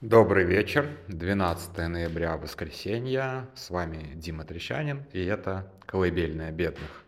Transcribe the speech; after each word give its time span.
Добрый 0.00 0.44
вечер, 0.44 0.88
12 1.08 1.76
ноября, 1.88 2.36
воскресенье. 2.36 3.48
С 3.56 3.68
вами 3.68 4.12
Дима 4.14 4.44
Трещанин, 4.44 5.04
и 5.12 5.24
это 5.24 5.72
«Колыбельная 5.86 6.52
бедных». 6.52 7.04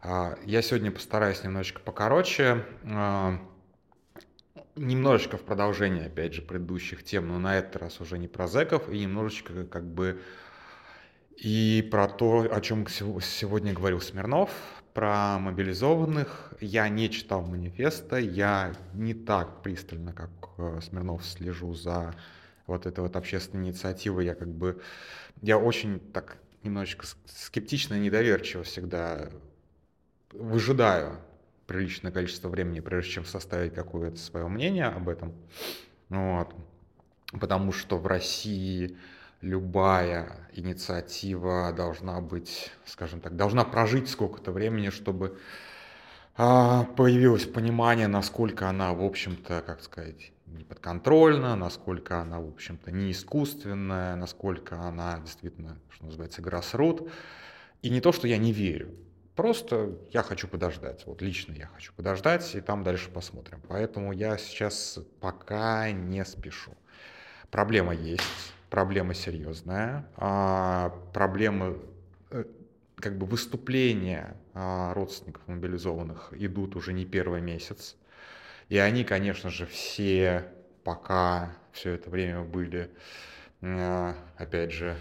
А, 0.00 0.38
я 0.46 0.62
сегодня 0.62 0.90
постараюсь 0.90 1.44
немножечко 1.44 1.82
покороче, 1.82 2.64
а, 2.90 3.38
немножечко 4.76 5.36
в 5.36 5.42
продолжение, 5.42 6.06
опять 6.06 6.32
же, 6.32 6.40
предыдущих 6.40 7.04
тем, 7.04 7.28
но 7.28 7.38
на 7.38 7.58
этот 7.58 7.76
раз 7.76 8.00
уже 8.00 8.16
не 8.16 8.28
про 8.28 8.48
зэков, 8.48 8.88
и 8.88 8.98
немножечко 8.98 9.64
как 9.64 9.84
бы 9.84 10.18
и 11.36 11.86
про 11.90 12.08
то, 12.08 12.48
о 12.50 12.60
чем 12.60 12.86
сегодня 12.88 13.72
говорил 13.72 14.00
Смирнов, 14.00 14.50
про 14.94 15.38
мобилизованных. 15.38 16.54
Я 16.60 16.88
не 16.88 17.10
читал 17.10 17.42
манифеста, 17.42 18.16
я 18.16 18.72
не 18.94 19.12
так 19.12 19.62
пристально, 19.62 20.14
как 20.14 20.30
э, 20.56 20.80
Смирнов, 20.82 21.24
слежу 21.24 21.74
за 21.74 22.14
вот 22.66 22.86
этой 22.86 23.00
вот 23.00 23.14
общественной 23.14 23.66
инициативой. 23.66 24.24
Я 24.24 24.34
как 24.34 24.48
бы, 24.48 24.80
я 25.42 25.58
очень 25.58 26.00
так 26.00 26.38
немножечко 26.62 27.06
скептично 27.26 27.94
и 27.94 28.00
недоверчиво 28.00 28.64
всегда 28.64 29.28
выжидаю 30.32 31.18
приличное 31.66 32.10
количество 32.10 32.48
времени, 32.48 32.80
прежде 32.80 33.12
чем 33.12 33.26
составить 33.26 33.74
какое-то 33.74 34.16
свое 34.16 34.48
мнение 34.48 34.86
об 34.86 35.10
этом. 35.10 35.34
Вот. 36.08 36.54
Потому 37.38 37.72
что 37.72 37.98
в 37.98 38.06
России 38.06 38.96
любая 39.40 40.48
инициатива 40.52 41.72
должна 41.72 42.20
быть, 42.20 42.72
скажем 42.84 43.20
так, 43.20 43.36
должна 43.36 43.64
прожить 43.64 44.08
сколько-то 44.08 44.52
времени, 44.52 44.90
чтобы 44.90 45.38
а, 46.36 46.84
появилось 46.84 47.44
понимание, 47.44 48.08
насколько 48.08 48.68
она, 48.68 48.92
в 48.92 49.02
общем-то, 49.02 49.62
как 49.64 49.82
сказать, 49.82 50.32
не 50.46 50.64
подконтрольна, 50.64 51.56
насколько 51.56 52.20
она, 52.20 52.40
в 52.40 52.48
общем-то, 52.48 52.90
не 52.90 53.12
искусственная, 53.12 54.16
насколько 54.16 54.80
она 54.80 55.18
действительно, 55.18 55.78
что 55.90 56.06
называется, 56.06 56.42
гроссрут. 56.42 57.10
И 57.82 57.90
не 57.90 58.00
то, 58.00 58.12
что 58.12 58.28
я 58.28 58.38
не 58.38 58.52
верю, 58.52 58.94
просто 59.34 59.96
я 60.12 60.22
хочу 60.22 60.48
подождать. 60.48 61.06
Вот 61.06 61.22
лично 61.22 61.52
я 61.52 61.66
хочу 61.66 61.92
подождать, 61.94 62.54
и 62.54 62.60
там 62.60 62.84
дальше 62.84 63.10
посмотрим. 63.10 63.60
Поэтому 63.68 64.12
я 64.12 64.38
сейчас 64.38 64.98
пока 65.20 65.90
не 65.90 66.24
спешу. 66.24 66.72
Проблема 67.50 67.94
есть, 67.94 68.45
проблема 68.70 69.14
серьезная, 69.14 70.06
а, 70.16 70.90
проблемы 71.12 71.78
э, 72.30 72.44
как 72.96 73.18
бы 73.18 73.26
выступления 73.26 74.36
а, 74.54 74.92
родственников 74.94 75.46
мобилизованных 75.46 76.32
идут 76.32 76.76
уже 76.76 76.92
не 76.92 77.04
первый 77.04 77.40
месяц. 77.40 77.96
И 78.68 78.78
они, 78.78 79.04
конечно 79.04 79.50
же, 79.50 79.66
все 79.66 80.52
пока 80.82 81.52
все 81.72 81.92
это 81.92 82.10
время 82.10 82.42
были, 82.42 82.90
а, 83.62 84.14
опять 84.36 84.72
же, 84.72 84.96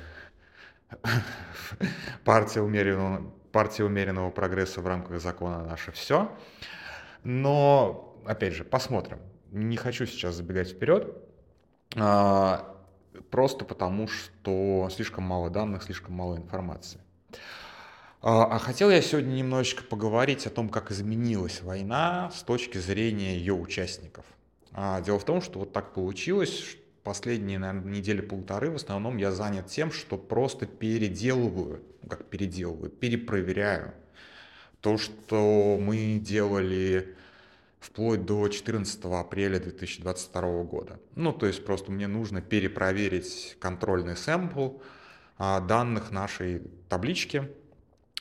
партия 2.23 2.61
умеренного, 2.61 3.31
партия 3.51 3.83
умеренного 3.83 4.29
прогресса 4.29 4.81
в 4.81 4.87
рамках 4.87 5.21
закона 5.21 5.63
наше 5.63 5.91
все. 5.91 6.31
Но, 7.23 8.21
опять 8.25 8.53
же, 8.53 8.63
посмотрим. 8.63 9.19
Не 9.51 9.77
хочу 9.77 10.05
сейчас 10.05 10.35
забегать 10.35 10.69
вперед 10.69 11.15
просто 13.29 13.65
потому, 13.65 14.07
что 14.07 14.89
слишком 14.91 15.23
мало 15.23 15.49
данных, 15.49 15.83
слишком 15.83 16.15
мало 16.15 16.37
информации. 16.37 16.99
А, 18.21 18.45
а 18.45 18.59
хотел 18.59 18.89
я 18.89 19.01
сегодня 19.01 19.33
немножечко 19.33 19.83
поговорить 19.83 20.47
о 20.47 20.49
том, 20.49 20.69
как 20.69 20.91
изменилась 20.91 21.61
война 21.61 22.31
с 22.33 22.43
точки 22.43 22.77
зрения 22.77 23.37
ее 23.37 23.53
участников. 23.53 24.25
А, 24.71 25.01
дело 25.01 25.19
в 25.19 25.25
том, 25.25 25.41
что 25.41 25.59
вот 25.59 25.73
так 25.73 25.93
получилось, 25.93 26.77
последние, 27.03 27.59
наверное, 27.59 27.93
недели 27.93 28.21
полторы 28.21 28.71
в 28.71 28.75
основном 28.75 29.17
я 29.17 29.31
занят 29.31 29.67
тем, 29.67 29.91
что 29.91 30.17
просто 30.17 30.65
переделываю, 30.65 31.83
ну, 32.01 32.09
как 32.09 32.25
переделываю, 32.25 32.89
перепроверяю 32.89 33.93
то, 34.85 34.99
что 34.99 35.79
мы 35.81 36.19
делали 36.19 37.15
вплоть 37.85 38.25
до 38.25 38.47
14 38.47 39.05
апреля 39.05 39.59
2022 39.59 40.63
года. 40.63 40.99
Ну, 41.15 41.31
то 41.31 41.45
есть 41.45 41.63
просто 41.63 41.91
мне 41.91 42.07
нужно 42.07 42.41
перепроверить 42.41 43.57
контрольный 43.59 44.17
сэмпл 44.17 44.79
а, 45.37 45.59
данных 45.59 46.11
нашей 46.11 46.63
таблички 46.89 47.51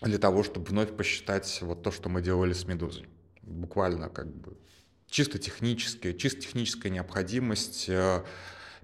для 0.03 0.19
того, 0.19 0.43
чтобы 0.43 0.67
вновь 0.67 0.95
посчитать 0.95 1.61
вот 1.63 1.83
то, 1.83 1.91
что 1.91 2.09
мы 2.09 2.21
делали 2.21 2.53
с 2.53 2.67
«Медузой». 2.67 3.09
Буквально 3.43 4.11
как 4.11 4.27
бы 4.27 4.57
чисто 5.07 5.39
техническая, 5.39 6.13
чисто 6.13 6.43
техническая 6.43 6.93
необходимость 6.93 7.89
э, 7.89 8.23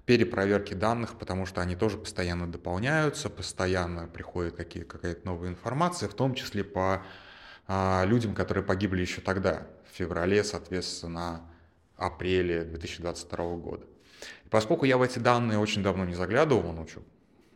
перепроверки 0.05 0.73
данных, 0.73 1.17
потому 1.19 1.45
что 1.45 1.61
они 1.61 1.75
тоже 1.75 1.97
постоянно 1.97 2.51
дополняются, 2.51 3.29
постоянно 3.29 4.07
приходит 4.07 4.55
какие, 4.55 4.83
какая-то 4.83 5.25
новая 5.25 5.49
информация, 5.49 6.09
в 6.09 6.13
том 6.13 6.33
числе 6.33 6.63
по 6.63 7.03
людям, 7.67 8.35
которые 8.35 8.63
погибли 8.63 9.01
еще 9.01 9.21
тогда, 9.21 9.67
в 9.89 9.95
феврале, 9.95 10.43
соответственно, 10.43 11.41
апреле 11.95 12.63
2022 12.63 13.55
года. 13.55 13.85
И 14.45 14.49
поскольку 14.49 14.85
я 14.85 14.97
в 14.97 15.01
эти 15.01 15.19
данные 15.19 15.59
очень 15.59 15.83
давно 15.83 16.05
не 16.05 16.13
заглядывал, 16.13 16.73
ну 16.73 16.87
что, 16.87 17.01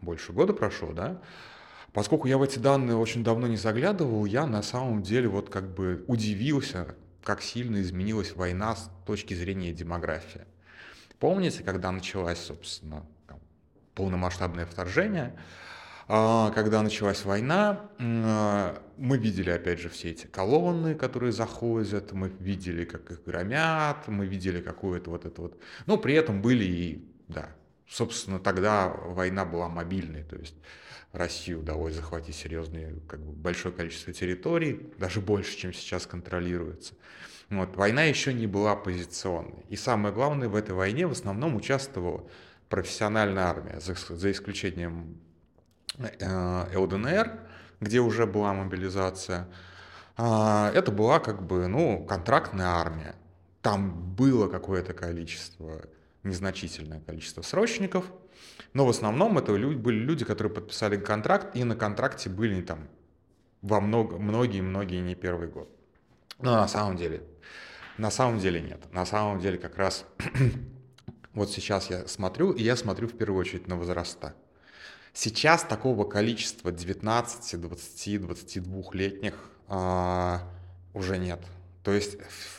больше 0.02 0.32
года 0.32 0.54
прошло, 0.54 0.94
да, 0.94 1.22
поскольку 1.94 2.28
я 2.28 2.38
в 2.38 2.44
эти 2.44 2.60
данные 2.60 2.96
очень 2.96 3.24
давно 3.24 3.48
не 3.48 3.58
заглядывал, 3.58 4.26
я 4.26 4.46
на 4.46 4.62
самом 4.62 5.02
деле 5.02 5.28
вот 5.28 5.50
как 5.50 5.74
бы 5.74 6.06
удивился, 6.08 6.96
как 7.24 7.42
сильно 7.42 7.82
изменилась 7.82 8.36
война 8.36 8.76
с 8.76 8.90
точки 9.06 9.34
зрения 9.34 9.74
демографии. 9.74 10.46
Помните, 11.20 11.64
когда 11.64 11.92
началась, 11.92 12.40
собственно, 12.40 13.06
полномасштабное 13.96 14.66
вторжение, 14.66 15.34
а, 15.36 15.65
когда 16.08 16.84
началась 16.84 17.26
война, 17.26 17.90
а, 18.00 18.82
мы 18.98 19.18
видели, 19.18 19.50
опять 19.50 19.80
же, 19.80 19.90
все 19.90 20.12
эти 20.12 20.28
колонны, 20.28 20.94
которые 20.94 21.32
заходят, 21.32 22.12
мы 22.12 22.30
видели, 22.40 22.86
как 22.86 23.10
их 23.12 23.24
громят, 23.24 24.08
мы 24.08 24.28
видели 24.28 24.62
какую-то 24.62 25.10
вот 25.10 25.26
это 25.26 25.42
вот... 25.42 25.60
Но 25.88 25.98
при 25.98 26.14
этом 26.14 26.42
были 26.42 26.64
и, 26.64 27.10
да, 27.28 27.50
собственно, 27.88 28.40
тогда 28.40 28.88
война 28.88 29.46
была 29.46 29.68
мобильной, 29.68 30.24
то 30.24 30.36
есть 30.36 30.56
Россию 31.12 31.62
удалось 31.62 31.96
захватить 31.96 32.36
серьезное, 32.36 32.94
как 33.08 33.22
бы 33.22 33.32
большое 33.32 33.74
количество 33.74 34.14
территорий, 34.14 34.92
даже 34.98 35.22
больше, 35.22 35.58
чем 35.58 35.74
сейчас 35.74 36.06
контролируется. 36.06 36.94
Вот. 37.50 37.76
Война 37.76 38.04
еще 38.04 38.34
не 38.34 38.48
была 38.48 38.76
позиционной. 38.76 39.64
И 39.70 39.76
самое 39.76 40.14
главное, 40.14 40.50
в 40.50 40.56
этой 40.56 40.76
войне 40.76 41.08
в 41.08 41.12
основном 41.12 41.56
участвовала 41.56 42.28
профессиональная 42.70 43.44
армия, 43.44 43.80
за, 43.80 43.96
за 43.96 44.32
исключением 44.32 45.20
ЛДНР, 45.98 47.40
где 47.80 48.00
уже 48.00 48.26
была 48.26 48.54
мобилизация, 48.54 49.48
а, 50.18 50.72
это 50.74 50.92
была 50.92 51.20
как 51.20 51.44
бы, 51.44 51.68
ну, 51.68 52.06
контрактная 52.06 52.68
армия. 52.68 53.16
Там 53.62 54.16
было 54.16 54.48
какое-то 54.48 54.94
количество, 54.94 55.82
незначительное 56.24 57.02
количество 57.02 57.42
срочников, 57.42 58.06
но 58.74 58.86
в 58.86 58.90
основном 58.90 59.38
это 59.38 59.54
были 59.54 59.98
люди, 59.98 60.26
которые 60.26 60.54
подписали 60.54 60.98
контракт, 60.98 61.56
и 61.56 61.64
на 61.64 61.76
контракте 61.76 62.30
были 62.30 62.62
там 62.62 62.88
во 63.62 63.82
много, 63.82 64.18
многие-многие 64.18 65.02
не 65.02 65.16
первый 65.16 65.48
год. 65.48 65.70
Но 66.40 66.56
на 66.56 66.68
самом 66.68 66.98
деле, 66.98 67.24
на 67.98 68.12
самом 68.12 68.40
деле 68.40 68.62
нет. 68.62 68.92
На 68.92 69.06
самом 69.06 69.40
деле 69.40 69.58
как 69.58 69.78
раз 69.78 70.06
вот 71.34 71.50
сейчас 71.50 71.90
я 71.90 72.08
смотрю, 72.08 72.52
и 72.52 72.62
я 72.62 72.76
смотрю 72.76 73.08
в 73.08 73.18
первую 73.18 73.40
очередь 73.40 73.68
на 73.68 73.76
возраста. 73.76 74.36
Сейчас 75.16 75.64
такого 75.64 76.04
количества 76.04 76.74
19, 76.74 77.62
20, 77.62 78.08
22-летних 78.16 79.34
а, 79.70 80.42
уже 80.94 81.18
нет. 81.18 81.40
То 81.84 81.94
есть, 81.94 82.18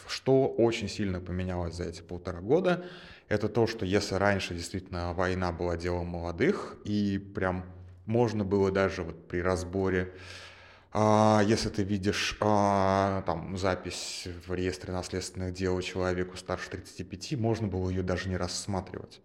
что 0.09 0.49
очень 0.49 0.89
сильно 0.89 1.21
поменялось 1.21 1.75
за 1.75 1.85
эти 1.85 2.01
полтора 2.01 2.41
года, 2.41 2.87
это 3.29 3.51
то, 3.51 3.67
что 3.67 3.85
если 3.85 4.15
раньше 4.15 4.55
действительно 4.55 5.13
война 5.13 5.53
была 5.53 5.77
делом 5.77 6.07
молодых, 6.07 6.79
и 6.85 7.19
прям 7.19 7.67
можно 8.07 8.43
было 8.43 8.71
даже 8.71 9.03
вот 9.03 9.29
при 9.29 9.43
разборе, 9.43 10.15
а, 10.95 11.43
если 11.47 11.69
ты 11.69 11.83
видишь 11.83 12.39
а, 12.41 13.21
там 13.27 13.59
запись 13.59 14.29
в 14.47 14.55
реестре 14.55 14.95
наследственных 14.95 15.53
дел 15.53 15.79
человеку 15.83 16.39
старше 16.39 16.71
35, 16.71 17.33
можно 17.39 17.69
было 17.69 17.91
ее 17.91 18.03
даже 18.03 18.31
не 18.31 18.39
рассматривать. 18.39 19.21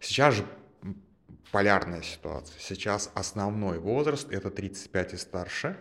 Сейчас 0.00 0.36
же 0.36 0.46
полярная 1.50 2.02
ситуация. 2.02 2.58
Сейчас 2.58 3.10
основной 3.14 3.78
возраст 3.78 4.30
это 4.30 4.50
35 4.50 5.14
и 5.14 5.16
старше. 5.16 5.76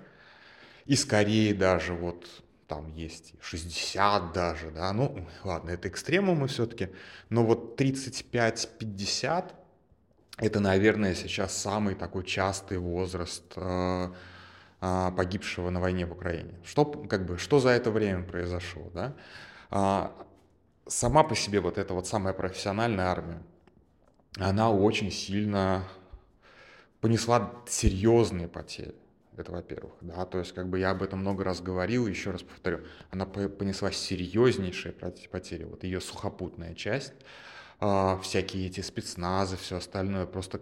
И 0.85 0.95
скорее 0.95 1.53
даже 1.53 1.93
вот 1.93 2.27
там 2.67 2.93
есть 2.93 3.33
60 3.41 4.33
даже, 4.33 4.71
да, 4.71 4.93
ну 4.93 5.27
ладно, 5.43 5.71
это 5.71 5.89
экстремумы 5.89 6.47
все-таки, 6.47 6.89
но 7.29 7.43
вот 7.45 7.79
35-50 7.79 9.51
это, 10.37 10.59
наверное, 10.59 11.13
сейчас 11.13 11.55
самый 11.55 11.95
такой 11.95 12.23
частый 12.23 12.77
возраст 12.77 13.43
э, 13.55 14.07
э, 14.81 15.11
погибшего 15.15 15.69
на 15.69 15.79
войне 15.79 16.05
в 16.05 16.13
Украине. 16.13 16.55
Что, 16.63 16.85
как 16.85 17.25
бы, 17.25 17.37
что 17.37 17.59
за 17.59 17.69
это 17.69 17.91
время 17.91 18.23
произошло, 18.23 18.89
да? 18.93 19.13
Э, 19.69 20.09
сама 20.87 21.23
по 21.23 21.35
себе 21.35 21.59
вот 21.59 21.77
эта 21.77 21.93
вот 21.93 22.07
самая 22.07 22.33
профессиональная 22.33 23.05
армия, 23.05 23.43
она 24.37 24.71
очень 24.71 25.11
сильно 25.11 25.83
понесла 27.01 27.51
серьезные 27.67 28.47
потери. 28.47 28.95
Это 29.37 29.51
во-первых, 29.51 29.93
да, 30.01 30.25
то 30.25 30.39
есть 30.39 30.53
как 30.53 30.67
бы 30.69 30.77
я 30.77 30.91
об 30.91 31.01
этом 31.01 31.19
много 31.19 31.43
раз 31.43 31.61
говорил, 31.61 32.05
еще 32.05 32.31
раз 32.31 32.43
повторю, 32.43 32.81
она 33.09 33.25
понесла 33.25 33.91
серьезнейшие 33.91 34.93
потери. 34.93 35.63
Вот 35.63 35.83
ее 35.83 36.01
сухопутная 36.01 36.75
часть, 36.75 37.13
э, 37.79 38.17
всякие 38.21 38.67
эти 38.67 38.81
спецназы, 38.81 39.57
все 39.57 39.77
остальное, 39.77 40.25
просто 40.25 40.61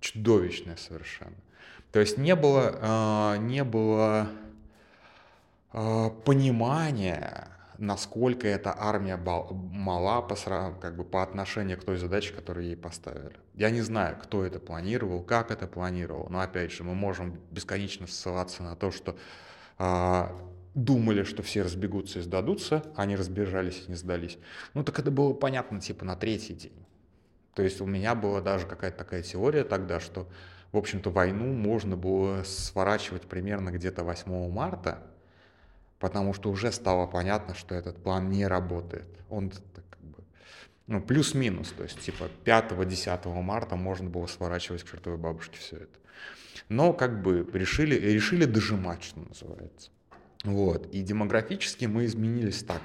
чудовищное 0.00 0.76
совершенно. 0.76 1.36
То 1.92 2.00
есть 2.00 2.18
не 2.18 2.34
было, 2.36 3.34
э, 3.34 3.38
не 3.38 3.64
было 3.64 4.28
э, 5.72 6.10
понимания 6.24 7.48
насколько 7.78 8.46
эта 8.46 8.74
армия 8.76 9.16
мала 9.16 10.20
по, 10.20 10.34
как 10.80 10.96
бы, 10.96 11.04
по 11.04 11.22
отношению 11.22 11.78
к 11.78 11.84
той 11.84 11.96
задаче, 11.96 12.34
которую 12.34 12.66
ей 12.66 12.76
поставили. 12.76 13.36
Я 13.54 13.70
не 13.70 13.80
знаю, 13.80 14.18
кто 14.20 14.44
это 14.44 14.58
планировал, 14.58 15.22
как 15.22 15.50
это 15.50 15.66
планировал, 15.66 16.26
но 16.28 16.40
опять 16.40 16.72
же, 16.72 16.84
мы 16.84 16.94
можем 16.94 17.40
бесконечно 17.50 18.06
ссылаться 18.06 18.62
на 18.62 18.74
то, 18.74 18.90
что 18.90 19.16
а, 19.78 20.36
думали, 20.74 21.22
что 21.22 21.42
все 21.42 21.62
разбегутся 21.62 22.18
и 22.18 22.22
сдадутся, 22.22 22.84
они 22.96 23.16
разбежались 23.16 23.84
и 23.86 23.90
не 23.90 23.96
сдались. 23.96 24.38
Ну 24.74 24.82
так 24.82 24.98
это 24.98 25.10
было 25.10 25.32
понятно 25.32 25.80
типа 25.80 26.04
на 26.04 26.16
третий 26.16 26.54
день. 26.54 26.86
То 27.54 27.62
есть 27.62 27.80
у 27.80 27.86
меня 27.86 28.14
была 28.14 28.40
даже 28.40 28.66
какая-то 28.66 28.98
такая 28.98 29.22
теория 29.22 29.64
тогда, 29.64 30.00
что, 30.00 30.28
в 30.72 30.76
общем-то, 30.76 31.10
войну 31.10 31.52
можно 31.52 31.96
было 31.96 32.42
сворачивать 32.44 33.22
примерно 33.22 33.70
где-то 33.70 34.04
8 34.04 34.50
марта, 34.50 35.02
потому 35.98 36.34
что 36.34 36.50
уже 36.50 36.72
стало 36.72 37.06
понятно, 37.06 37.54
что 37.54 37.74
этот 37.74 38.02
план 38.02 38.28
не 38.30 38.46
работает. 38.46 39.08
Он 39.28 39.50
как 39.50 40.00
бы, 40.00 40.24
ну, 40.86 41.00
плюс-минус, 41.00 41.72
то 41.76 41.82
есть 41.82 42.00
типа 42.00 42.28
5-10 42.44 43.42
марта 43.42 43.76
можно 43.76 44.08
было 44.08 44.26
сворачивать 44.26 44.82
к 44.84 44.90
чертовой 44.90 45.18
бабушке 45.18 45.58
все 45.58 45.76
это. 45.76 45.98
Но 46.68 46.92
как 46.92 47.22
бы 47.22 47.48
решили, 47.52 47.94
решили 47.94 48.44
дожимать, 48.44 49.02
что 49.02 49.20
называется. 49.20 49.90
Вот. 50.44 50.86
И 50.92 51.02
демографически 51.02 51.86
мы 51.86 52.04
изменились 52.04 52.62
так, 52.62 52.82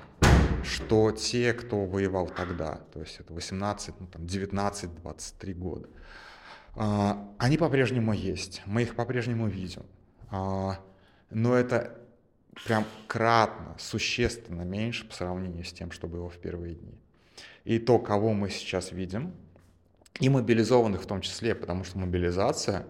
что 0.63 1.12
те, 1.12 1.54
кто 1.54 1.86
воевал 1.86 2.27
тогда, 2.27 2.81
то 2.94 3.01
есть 3.01 3.19
это 3.19 3.33
18, 3.33 4.00
ну, 4.00 4.07
там, 4.07 4.25
19, 4.25 4.95
23 5.01 5.54
года, 5.54 5.89
а, 6.75 7.30
они 7.38 7.57
по-прежнему 7.57 8.13
есть, 8.13 8.63
мы 8.66 8.83
их 8.83 8.95
по-прежнему 8.95 9.48
видим. 9.48 9.83
А, 10.31 10.80
но 11.30 11.56
это 11.56 12.02
прям 12.65 12.85
кратно, 13.07 13.75
существенно 13.79 14.63
меньше 14.63 15.07
по 15.07 15.13
сравнению 15.13 15.63
с 15.63 15.73
тем, 15.73 15.91
что 15.91 16.07
было 16.07 16.29
в 16.29 16.38
первые 16.38 16.75
дни. 16.75 16.97
И 17.63 17.79
то, 17.79 18.00
кого 18.00 18.33
мы 18.33 18.50
сейчас 18.50 18.91
видим, 18.91 19.33
и 20.19 20.29
мобилизованных 20.29 21.03
в 21.03 21.05
том 21.05 21.21
числе, 21.21 21.55
потому 21.55 21.83
что 21.83 21.97
мобилизация, 21.97 22.85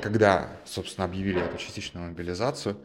когда, 0.00 0.48
собственно, 0.64 1.04
объявили 1.04 1.40
эту 1.40 1.58
частичную 1.58 2.08
мобилизацию, 2.10 2.78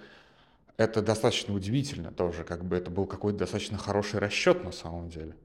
это 0.78 1.02
достаточно 1.02 1.54
удивительно 1.54 2.12
тоже, 2.12 2.44
как 2.44 2.66
бы 2.66 2.76
это 2.76 2.90
был 2.90 3.06
какой-то 3.06 3.40
достаточно 3.40 3.78
хороший 3.78 4.20
расчет 4.20 4.64
на 4.64 4.72
самом 4.72 5.10
деле, 5.10 5.36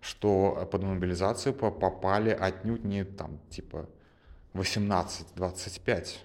что 0.00 0.68
под 0.70 0.82
мобилизацию 0.82 1.54
попали 1.54 2.30
отнюдь 2.30 2.84
не 2.84 3.04
там 3.04 3.38
типа 3.48 3.88
18-25 4.54 6.16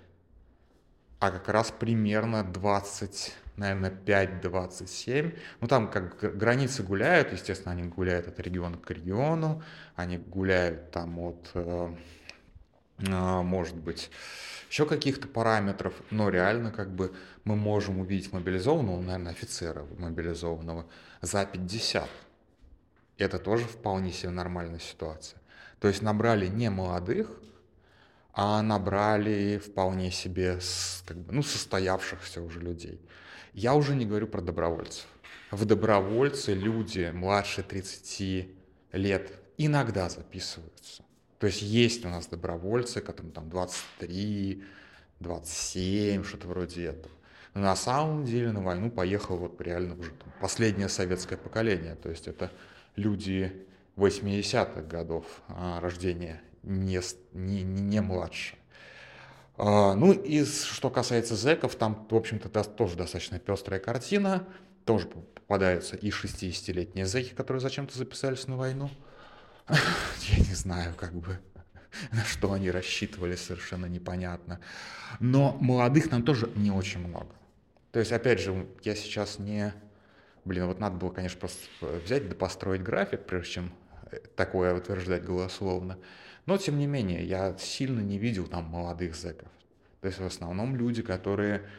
а 1.19 1.31
как 1.31 1.49
раз 1.49 1.71
примерно 1.71 2.43
20, 2.43 3.35
наверное, 3.55 3.91
5-27. 3.91 5.37
Ну, 5.61 5.67
там 5.67 5.89
как 5.89 6.37
границы 6.37 6.83
гуляют, 6.83 7.31
естественно, 7.31 7.71
они 7.71 7.83
гуляют 7.83 8.27
от 8.27 8.39
региона 8.39 8.77
к 8.77 8.89
региону, 8.91 9.63
они 9.95 10.17
гуляют 10.17 10.91
там 10.91 11.17
от, 11.19 11.49
э, 11.55 11.95
э, 12.99 13.41
может 13.41 13.75
быть, 13.75 14.11
еще 14.69 14.85
каких-то 14.85 15.27
параметров, 15.27 15.93
но 16.11 16.29
реально 16.29 16.71
как 16.71 16.93
бы 16.93 17.15
мы 17.45 17.55
можем 17.55 17.99
увидеть 17.99 18.33
мобилизованного, 18.33 19.01
наверное, 19.01 19.31
офицера 19.31 19.85
мобилизованного 19.97 20.85
за 21.21 21.45
50. 21.45 22.07
Это 23.17 23.39
тоже 23.39 23.65
вполне 23.65 24.11
себе 24.11 24.29
нормальная 24.29 24.79
ситуация. 24.79 25.41
То 25.79 25.87
есть 25.87 26.01
набрали 26.01 26.47
не 26.47 26.69
молодых, 26.69 27.31
а 28.39 28.62
набрали 28.62 29.57
вполне 29.57 30.12
себе 30.12 30.60
как 31.07 31.18
бы, 31.18 31.34
ну, 31.34 31.42
состоявшихся 31.42 32.44
уже 32.44 32.60
людей. 32.60 33.01
Я 33.54 33.74
уже 33.74 33.95
не 33.95 34.06
говорю 34.06 34.28
про 34.28 34.42
добровольцев. 34.42 35.07
В 35.50 35.66
добровольцы 35.66 36.54
люди 36.54 37.12
младше 37.12 37.63
30 37.63 38.48
лет 38.92 39.31
иногда 39.57 40.07
записываются. 40.10 41.04
То 41.39 41.48
есть 41.48 41.63
есть 41.63 42.06
у 42.06 42.10
нас 42.10 42.28
добровольцы, 42.28 43.01
которым 43.01 43.31
там 43.31 43.50
23, 43.50 44.63
27, 45.19 46.24
что-то 46.24 46.48
вроде 46.48 46.86
этого. 46.86 47.16
Но 47.56 47.62
на 47.62 47.75
самом 47.75 48.24
деле 48.24 48.51
на 48.51 48.62
войну 48.62 48.92
поехал 48.92 49.38
вот 49.38 49.60
реально 49.62 49.95
уже 49.98 50.12
там, 50.12 50.31
последнее 50.39 50.89
советское 50.89 51.38
поколение. 51.38 51.95
То 51.95 52.10
есть 52.10 52.28
это 52.28 52.51
люди 52.95 53.66
80-х 53.95 54.84
годов 54.84 55.25
а, 55.48 55.80
рождения 55.80 56.39
не, 56.67 57.01
не, 57.33 57.63
не 57.63 58.01
младше. 58.01 58.55
А, 59.57 59.95
ну 59.95 60.11
и 60.11 60.45
что 60.45 60.89
касается 60.89 61.35
зеков, 61.35 61.75
там, 61.75 62.07
в 62.09 62.15
общем-то, 62.15 62.49
тоже 62.63 62.95
достаточно 62.95 63.39
пестрая 63.39 63.79
картина. 63.79 64.47
Тоже 64.85 65.07
попадаются 65.07 65.95
и 65.95 66.09
60-летние 66.09 67.05
зеки, 67.05 67.33
которые 67.33 67.61
зачем-то 67.61 67.97
записались 67.97 68.47
на 68.47 68.57
войну. 68.57 68.89
Я 69.67 70.37
не 70.37 70.53
знаю, 70.53 70.93
как 70.95 71.13
бы, 71.13 71.39
на 72.11 72.23
что 72.23 72.53
они 72.53 72.69
рассчитывали, 72.69 73.35
совершенно 73.35 73.85
непонятно. 73.85 74.59
Но 75.19 75.57
молодых 75.59 76.11
нам 76.11 76.23
тоже 76.23 76.51
не 76.55 76.71
очень 76.71 76.99
много. 76.99 77.29
То 77.91 77.99
есть, 77.99 78.11
опять 78.11 78.39
же, 78.39 78.67
я 78.83 78.95
сейчас 78.95 79.39
не... 79.39 79.73
Блин, 80.45 80.67
вот 80.67 80.79
надо 80.79 80.97
было, 80.97 81.09
конечно, 81.09 81.39
просто 81.39 81.59
взять 82.05 82.29
да 82.29 82.35
построить 82.35 82.83
график, 82.83 83.25
прежде 83.25 83.53
чем 83.53 83.71
такое 84.35 84.73
утверждать 84.75 85.23
голословно. 85.23 85.97
Но, 86.47 86.57
тем 86.57 86.79
не 86.79 86.88
менее, 86.88 87.25
я 87.25 87.57
сильно 87.57 87.99
не 87.99 88.17
видел 88.17 88.47
там 88.47 88.63
молодых 88.63 89.15
зэков. 89.15 89.49
То 89.99 90.07
есть 90.07 90.19
в 90.19 90.25
основном 90.25 90.77
люди, 90.77 91.01
которые, 91.01 91.69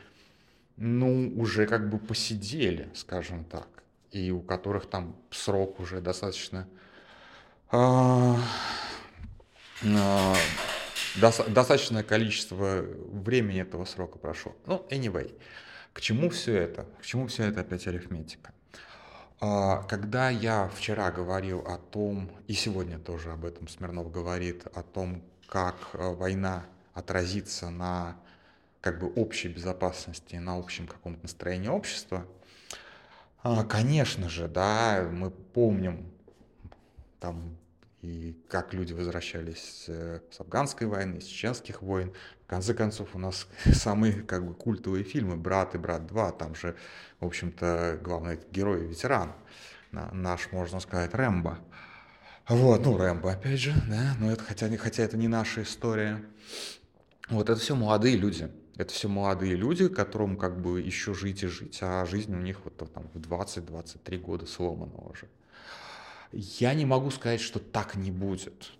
ну, 0.77 1.33
уже 1.37 1.67
как 1.67 1.89
бы 1.89 1.99
посидели, 1.99 2.91
скажем 2.95 3.45
так, 3.45 3.67
и 4.11 4.31
у 4.31 4.41
которых 4.41 4.87
там 4.87 5.17
срок 5.31 5.81
уже 5.81 6.03
достаточно... 6.03 6.69
А, 7.71 8.37
а, 9.83 10.35
достаточное 11.17 12.03
количество 12.03 12.83
времени 12.83 13.63
этого 13.63 13.87
срока 13.87 14.19
прошло. 14.19 14.55
Ну, 14.67 14.87
anyway, 14.91 15.35
к 15.95 16.03
чему 16.03 16.29
все 16.29 16.55
это? 16.55 16.87
К 17.01 17.07
чему 17.07 17.27
все 17.27 17.45
это 17.45 17.61
опять 17.61 17.87
арифметика? 17.87 18.53
А, 19.41 19.83
когда 19.85 20.31
я 20.31 20.69
вчера 20.69 21.11
говорил 21.13 21.61
о 21.61 21.79
том, 21.79 22.31
и 22.49 22.55
сегодня 22.55 22.99
тоже 22.99 23.31
об 23.31 23.45
этом 23.45 23.69
Смирнов 23.69 24.11
говорит, 24.11 24.67
о 24.75 24.83
том, 24.83 25.23
как 25.47 25.77
э, 25.93 26.15
война 26.15 26.65
отразится 26.93 27.71
на 27.71 28.17
как 28.81 28.99
бы 28.99 29.13
общей 29.15 29.49
безопасности, 29.49 30.37
на 30.37 30.59
общем 30.59 30.87
каком-то 30.87 31.23
настроении 31.23 31.69
общества, 31.69 32.27
а, 33.43 33.65
конечно 33.65 34.29
же, 34.29 34.49
да, 34.49 35.09
мы 35.11 35.31
помним 35.31 36.11
там 37.21 37.57
и 38.03 38.37
как 38.49 38.75
люди 38.75 38.93
возвращались 38.93 39.85
э, 39.89 40.21
с 40.31 40.41
афганской 40.41 40.87
войны, 40.87 41.21
с 41.21 41.25
чеченских 41.25 41.83
войн. 41.83 42.13
В 42.45 42.47
конце 42.47 42.75
концов, 42.75 43.15
у 43.15 43.19
нас 43.19 43.47
самые 43.73 44.23
как 44.23 44.47
бы 44.47 44.55
культовые 44.55 45.05
фильмы 45.05 45.37
«Брат» 45.37 45.75
и 45.75 45.79
«Брат 45.79 46.03
2», 46.03 46.39
там 46.39 46.55
же 46.55 46.77
в 47.21 47.27
общем-то, 47.27 47.99
главный 48.03 48.39
герой 48.53 48.87
ветеран, 48.87 49.33
наш, 49.91 50.53
можно 50.53 50.81
сказать, 50.81 51.15
Рэмбо. 51.15 51.59
Вот, 52.49 52.85
ну, 52.85 52.97
Рэмбо, 52.97 53.33
опять 53.33 53.59
же, 53.59 53.75
да, 53.89 54.15
но 54.19 54.31
это, 54.31 54.43
хотя, 54.43 54.75
хотя 54.77 55.03
это 55.03 55.17
не 55.17 55.29
наша 55.29 55.63
история. 55.63 56.25
Вот 57.29 57.51
это 57.51 57.61
все 57.61 57.75
молодые 57.75 58.17
люди. 58.17 58.51
Это 58.77 58.93
все 58.95 59.09
молодые 59.09 59.57
люди, 59.57 59.89
которым 59.89 60.37
как 60.37 60.63
бы 60.63 60.81
еще 60.81 61.13
жить 61.13 61.43
и 61.43 61.49
жить, 61.49 61.79
а 61.83 62.07
жизнь 62.07 62.35
у 62.35 62.39
них 62.39 62.61
вот 62.63 62.77
там 62.77 63.09
в 63.13 63.19
20-23 63.19 64.19
года 64.19 64.47
сломана 64.47 64.97
уже. 64.99 65.27
Я 66.33 66.75
не 66.75 66.85
могу 66.85 67.11
сказать, 67.11 67.41
что 67.41 67.59
так 67.59 67.97
не 67.97 68.11
будет. 68.11 68.73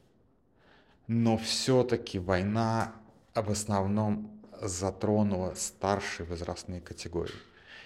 Но 1.07 1.39
все-таки 1.39 2.19
война 2.19 2.95
в 3.35 3.51
основном 3.51 4.31
затронула 4.61 5.55
старшие 5.55 6.27
возрастные 6.27 6.81
категории. 6.81 7.35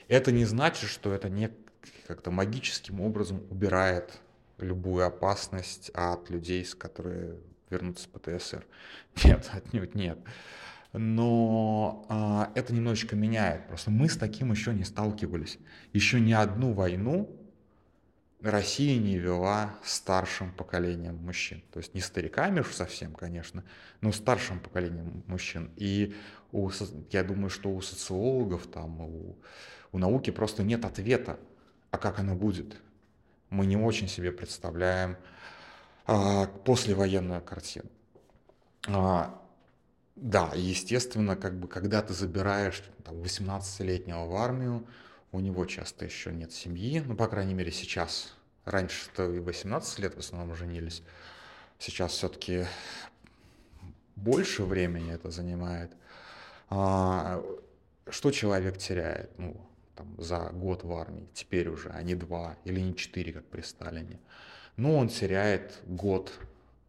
Это 0.09 0.33
не 0.33 0.45
значит, 0.45 0.91
что 0.91 1.13
это 1.13 1.29
не 1.29 1.51
как-то 2.07 2.31
магическим 2.31 3.01
образом 3.01 3.43
убирает 3.51 4.21
любую 4.59 5.07
опасность 5.07 5.91
от 5.95 6.31
людей, 6.31 6.65
с 6.65 6.75
которые 6.75 7.37
вернутся 7.71 8.05
с 8.05 8.07
ПТСР. 8.07 8.67
Нет, 9.25 9.51
отнюдь 9.53 9.95
нет. 9.95 10.19
Но 10.93 12.05
а, 12.11 12.53
это 12.55 12.75
немножечко 12.75 13.17
меняет. 13.17 13.67
Просто 13.67 13.91
мы 13.91 14.11
с 14.11 14.17
таким 14.17 14.53
еще 14.53 14.75
не 14.75 14.85
сталкивались. 14.85 15.59
Еще 15.95 16.21
ни 16.21 16.33
одну 16.33 16.73
войну 16.73 17.35
Россия 18.43 18.99
не 18.99 19.19
вела 19.19 19.75
старшим 19.85 20.53
поколением 20.53 21.17
мужчин. 21.17 21.63
То 21.73 21.79
есть 21.79 21.95
не 21.95 22.01
стариками 22.01 22.61
уж 22.61 22.73
совсем, 22.73 23.15
конечно, 23.15 23.63
но 24.01 24.11
старшим 24.11 24.59
поколением 24.59 25.23
мужчин. 25.27 25.71
И 25.77 26.15
у, 26.51 26.71
я 27.11 27.23
думаю, 27.23 27.51
что 27.51 27.71
у 27.71 27.81
социологов, 27.81 28.67
там, 28.67 29.01
у, 29.01 29.37
у 29.93 29.99
науки 29.99 30.31
просто 30.31 30.65
нет 30.65 30.85
ответа, 30.85 31.39
а 31.91 31.99
как 31.99 32.19
оно 32.19 32.35
будет. 32.35 32.77
Мы 33.51 33.67
не 33.67 33.77
очень 33.77 34.09
себе 34.09 34.33
представляем 34.33 35.17
а, 36.07 36.47
послевоенную 36.47 37.43
картину. 37.43 37.89
А, 38.89 39.41
да, 40.17 40.51
естественно, 40.55 41.37
как 41.37 41.59
бы, 41.59 41.69
когда 41.69 42.03
ты 42.03 42.13
забираешь 42.13 42.83
там, 43.05 43.17
18-летнего 43.23 44.27
в 44.27 44.35
армию, 44.35 44.87
у 45.33 45.41
него 45.41 45.65
часто 45.65 46.05
еще 46.05 46.31
нет 46.31 46.53
семьи, 46.53 47.03
ну, 47.05 47.17
по 47.17 47.27
крайней 47.27 47.55
мере, 47.55 47.73
сейчас. 47.73 48.35
Раньше-то 48.65 49.33
и 49.33 49.41
18 49.41 49.99
лет 49.99 50.15
в 50.15 50.19
основном 50.19 50.55
женились. 50.55 51.03
Сейчас 51.79 52.13
все-таки 52.13 52.67
больше 54.15 54.63
времени 54.63 55.13
это 55.13 55.31
занимает. 55.31 55.91
А, 56.69 57.43
что 58.09 58.31
человек 58.31 58.79
теряет 58.79 59.37
ну, 59.39 59.57
там, 59.97 60.15
за 60.19 60.51
год 60.51 60.85
в 60.85 60.93
армии? 60.93 61.29
Теперь 61.35 61.69
уже, 61.69 61.89
а 61.89 62.03
не 62.03 62.15
два 62.15 62.57
или 62.65 62.79
не 62.79 62.95
четыре, 62.95 63.33
как 63.33 63.45
при 63.47 63.63
Сталине. 63.63 64.21
Ну, 64.77 64.97
он 64.97 65.09
теряет 65.09 65.81
год 65.87 66.33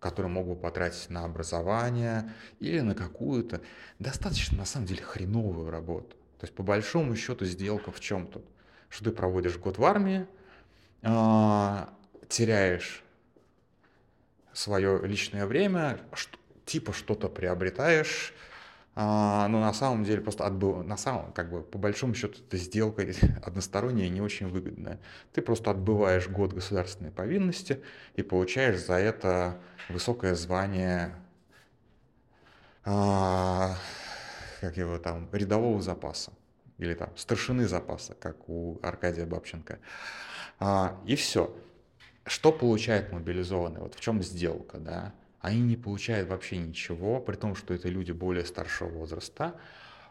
который 0.04 0.28
мог 0.28 0.46
бы 0.46 0.56
потратить 0.58 1.10
на 1.10 1.24
образование 1.24 2.30
или 2.60 2.82
на 2.82 2.94
какую-то 2.94 3.62
достаточно, 4.00 4.58
на 4.58 4.66
самом 4.66 4.86
деле, 4.86 5.02
хреновую 5.02 5.72
работу. 5.72 6.18
То 6.44 6.46
есть, 6.46 6.56
по 6.56 6.64
большому 6.64 7.16
счету, 7.16 7.46
сделка 7.46 7.90
в 7.90 8.02
чем 8.02 8.28
тут? 8.28 8.44
Что 8.90 9.06
ты 9.06 9.12
проводишь 9.12 9.58
год 9.58 9.78
в 9.78 9.86
армии, 9.86 10.28
э, 11.02 11.86
теряешь 12.28 13.02
свое 14.52 15.00
личное 15.08 15.46
время, 15.46 16.02
что, 16.12 16.38
типа 16.66 16.92
что-то 16.92 17.30
приобретаешь, 17.30 18.34
а, 18.94 19.48
но 19.48 19.62
на 19.62 19.72
самом 19.72 20.04
деле 20.04 20.20
просто 20.20 20.46
отбыл, 20.46 20.84
на 20.84 20.98
самом, 20.98 21.32
как 21.32 21.50
бы, 21.50 21.64
по 21.64 21.78
большому 21.78 22.14
счету, 22.14 22.42
эта 22.46 22.58
сделка 22.58 23.06
односторонняя 23.42 24.10
не 24.10 24.20
очень 24.20 24.50
выгодная. 24.50 25.00
Ты 25.32 25.42
просто 25.42 25.72
отбываешь 25.72 26.28
год 26.28 26.52
государственной 26.52 27.12
повинности 27.12 27.82
и 28.18 28.22
получаешь 28.22 28.82
за 28.84 28.96
это 28.96 29.62
высокое 29.88 30.36
звание 30.36 31.16
а, 32.84 33.78
как 34.64 34.78
его 34.78 34.98
там, 34.98 35.28
рядового 35.34 35.82
запаса 35.82 36.32
или 36.78 36.94
там 36.94 37.10
старшины 37.18 37.68
запаса, 37.68 38.14
как 38.14 38.48
у 38.48 38.80
Аркадия 38.82 39.26
Бабченко. 39.26 39.80
А, 40.58 40.98
и 41.06 41.16
все. 41.16 41.54
Что 42.26 42.54
получает 42.54 43.12
мобилизованный? 43.12 43.82
Вот 43.82 43.96
в 43.96 44.00
чем 44.00 44.24
сделка, 44.24 44.78
да? 44.78 45.14
Они 45.42 45.60
не 45.60 45.76
получают 45.76 46.30
вообще 46.30 46.56
ничего, 46.58 47.20
при 47.20 47.36
том, 47.36 47.56
что 47.56 47.74
это 47.74 47.90
люди 47.90 48.14
более 48.14 48.46
старшего 48.46 48.88
возраста. 48.88 49.60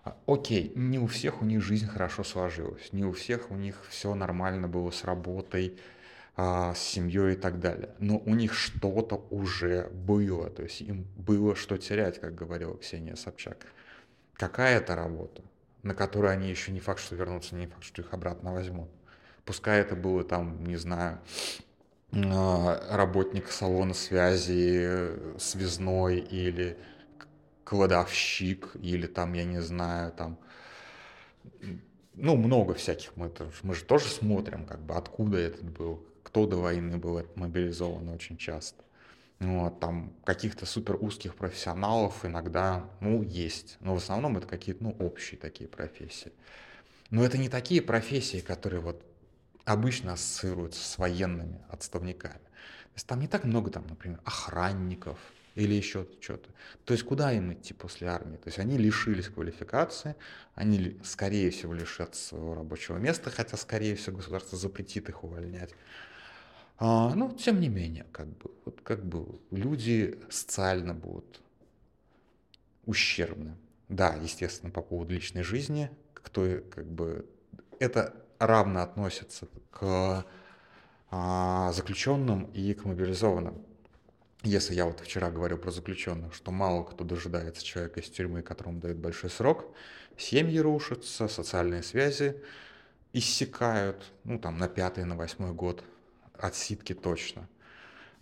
А, 0.05 0.19
окей, 0.27 0.73
не 0.75 0.99
у 0.99 1.07
всех 1.07 1.41
у 1.41 1.47
них 1.47 1.63
жизнь 1.63 1.87
хорошо 1.87 2.23
сложилась, 2.23 2.93
не 2.93 3.07
у 3.07 3.13
всех 3.13 3.51
у 3.51 3.57
них 3.57 3.83
все 3.89 4.15
нормально 4.15 4.69
было 4.69 4.91
с 4.91 5.05
работой, 5.05 5.79
а, 6.37 6.75
с 6.75 6.79
семьей 6.79 7.33
и 7.33 7.37
так 7.37 7.59
далее. 7.59 7.95
Но 7.99 8.19
у 8.19 8.35
них 8.35 8.53
что-то 8.53 9.27
уже 9.31 9.89
было, 9.89 10.51
то 10.51 10.63
есть 10.63 10.83
им 10.83 11.07
было 11.17 11.57
что 11.57 11.79
терять, 11.79 12.21
как 12.21 12.35
говорила 12.35 12.77
Ксения 12.77 13.17
Собчак. 13.17 13.67
Какая 14.35 14.79
это 14.79 14.95
работа, 14.95 15.43
на 15.83 15.95
которую 15.95 16.33
они 16.33 16.49
еще 16.49 16.73
не 16.73 16.81
факт, 16.81 17.01
что 17.01 17.15
вернутся, 17.15 17.55
не 17.55 17.67
факт, 17.67 17.85
что 17.85 18.03
их 18.03 18.13
обратно 18.13 18.53
возьмут. 18.53 18.89
Пускай 19.45 19.81
это 19.81 19.97
было 19.97 20.25
там, 20.25 20.65
не 20.65 20.77
знаю, 20.77 21.19
а, 22.13 22.97
работник 22.97 23.51
салона 23.51 23.95
связи, 23.95 25.39
связной 25.39 26.19
или 26.19 26.79
кладовщик, 27.65 28.77
или 28.77 29.07
там, 29.07 29.33
я 29.33 29.45
не 29.45 29.61
знаю, 29.61 30.13
там 30.13 30.39
ну, 32.15 32.37
много 32.37 32.75
всяких, 32.75 33.17
мы, 33.17 33.33
мы 33.63 33.75
же 33.75 33.85
тоже 33.85 34.09
смотрим, 34.09 34.67
как 34.67 34.81
бы, 34.81 34.95
откуда 34.95 35.39
этот 35.39 35.65
был, 35.65 36.05
кто 36.23 36.47
до 36.47 36.57
войны 36.57 36.99
был 36.99 37.23
мобилизован 37.35 38.09
очень 38.11 38.37
часто. 38.37 38.83
Вот, 39.43 39.81
там 39.81 40.13
каких-то 40.25 40.67
супер 40.67 40.97
узких 41.01 41.35
профессионалов 41.35 42.25
иногда, 42.25 42.89
ну, 43.01 43.23
есть. 43.23 43.77
Но 43.81 43.95
в 43.95 43.99
основном 43.99 44.37
это 44.37 44.47
какие-то, 44.47 44.85
ну, 44.85 44.97
общие 45.01 45.39
такие 45.39 45.69
профессии. 45.69 46.33
Но 47.11 47.25
это 47.25 47.39
не 47.39 47.49
такие 47.49 47.83
профессии, 47.83 48.39
которые 48.39 48.81
вот 48.81 49.05
обычно 49.65 50.13
ассоциируются 50.13 50.85
с 50.85 50.97
военными 50.97 51.61
отставниками. 51.69 52.35
То 52.35 52.95
есть 52.95 53.07
там 53.07 53.21
не 53.21 53.27
так 53.27 53.43
много, 53.45 53.71
там, 53.71 53.85
например, 53.89 54.21
охранников 54.25 55.19
или 55.57 55.75
еще 55.75 56.07
что-то. 56.21 56.49
То 56.85 56.95
есть 56.95 57.05
куда 57.05 57.33
им 57.33 57.53
идти 57.53 57.75
после 57.75 58.09
армии? 58.09 58.37
То 58.37 58.47
есть 58.47 58.61
они 58.61 58.79
лишились 58.79 59.29
квалификации, 59.29 60.15
они, 60.55 61.01
скорее 61.03 61.51
всего, 61.51 61.75
лишатся 61.75 62.29
своего 62.29 62.55
рабочего 62.55 62.97
места, 62.97 63.31
хотя, 63.31 63.57
скорее 63.57 63.97
всего, 63.97 64.19
государство 64.19 64.57
запретит 64.57 65.09
их 65.09 65.25
увольнять. 65.25 65.75
А, 66.85 67.15
но 67.15 67.31
тем 67.31 67.61
не 67.61 67.69
менее, 67.69 68.07
как 68.11 68.27
бы, 68.27 68.51
вот 68.65 68.81
как 68.83 69.05
бы 69.05 69.39
люди 69.53 70.19
социально 70.31 70.95
будут 70.95 71.41
ущербны. 72.87 73.57
Да, 73.89 74.17
естественно, 74.21 74.73
по 74.73 74.83
поводу 74.83 75.15
личной 75.15 75.45
жизни, 75.45 75.93
кто 76.13 76.45
как 76.75 76.91
бы 76.91 77.25
это 77.79 78.17
равно 78.41 78.83
относится 78.83 79.47
к 79.71 80.27
а, 81.13 81.71
заключенным 81.73 82.47
и 82.47 82.75
к 82.75 82.85
мобилизованным. 82.85 83.65
Если 84.43 84.75
я 84.75 84.87
вот 84.87 84.99
вчера 84.99 85.31
говорил 85.31 85.59
про 85.59 85.71
заключенных, 85.71 86.35
что 86.35 86.51
мало 86.51 86.83
кто 86.83 87.05
дожидается 87.05 87.65
человека 87.65 88.01
из 88.01 88.11
тюрьмы, 88.11 88.43
которому 88.43 88.81
дают 88.81 88.99
большой 88.99 89.31
срок, 89.31 89.73
семьи 90.17 90.59
рушатся, 90.59 91.29
социальные 91.29 91.85
связи 91.85 92.43
иссякают, 93.13 94.13
ну 94.25 94.41
там 94.41 94.59
на 94.59 94.67
пятый, 94.67 95.05
на 95.05 95.15
восьмой 95.15 95.53
год 95.53 95.85
отсидки 96.45 96.95
точно. 96.95 97.49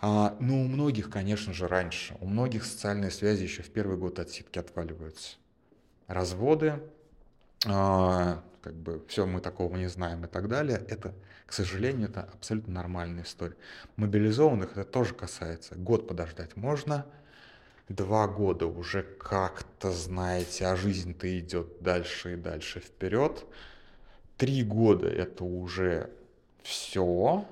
А, 0.01 0.37
ну, 0.41 0.63
у 0.63 0.69
многих, 0.69 1.11
конечно 1.11 1.53
же, 1.53 1.69
раньше. 1.69 2.17
У 2.21 2.27
многих 2.27 2.65
социальные 2.65 3.11
связи 3.11 3.43
еще 3.43 3.63
в 3.63 3.71
первый 3.71 3.99
год 3.99 4.19
отсидки 4.19 4.59
отваливаются. 4.59 5.37
Разводы, 6.07 6.81
а, 7.67 8.43
как 8.63 8.75
бы 8.75 9.05
все, 9.09 9.27
мы 9.27 9.41
такого 9.41 9.77
не 9.77 9.89
знаем 9.89 10.25
и 10.25 10.29
так 10.29 10.49
далее. 10.49 10.83
Это, 10.89 11.15
к 11.47 11.53
сожалению, 11.53 12.09
это 12.09 12.29
абсолютно 12.33 12.73
нормальная 12.75 13.25
история. 13.25 13.57
Мобилизованных 13.97 14.73
это 14.73 14.85
тоже 14.85 15.15
касается. 15.15 15.75
Год 15.75 16.09
подождать 16.09 16.57
можно, 16.57 17.07
два 17.91 18.27
года 18.27 18.67
уже 18.67 19.03
как-то 19.03 19.91
знаете, 19.91 20.67
а 20.67 20.77
жизнь-то 20.77 21.39
идет 21.39 21.83
дальше 21.83 22.35
и 22.35 22.37
дальше 22.37 22.81
вперед. 22.81 23.45
Три 24.37 24.63
года 24.63 25.09
это 25.09 25.45
уже 25.45 26.11
все, 26.63 27.47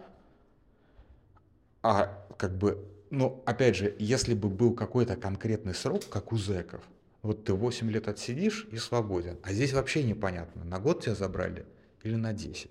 а 1.82 2.26
как 2.36 2.56
бы, 2.56 2.84
ну, 3.10 3.42
опять 3.46 3.76
же, 3.76 3.94
если 3.98 4.34
бы 4.34 4.48
был 4.48 4.74
какой-то 4.74 5.16
конкретный 5.16 5.74
срок, 5.74 6.08
как 6.08 6.32
у 6.32 6.36
зэков, 6.36 6.82
вот 7.22 7.44
ты 7.44 7.52
8 7.52 7.90
лет 7.90 8.08
отсидишь 8.08 8.66
и 8.70 8.76
свободен. 8.76 9.38
А 9.42 9.52
здесь 9.52 9.72
вообще 9.72 10.02
непонятно, 10.02 10.64
на 10.64 10.78
год 10.78 11.04
тебя 11.04 11.14
забрали 11.14 11.66
или 12.02 12.14
на 12.14 12.32
10. 12.32 12.70